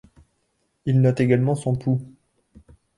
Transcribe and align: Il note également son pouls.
Il 0.87 0.99
note 0.99 1.19
également 1.19 1.53
son 1.53 1.75
pouls. 1.75 2.01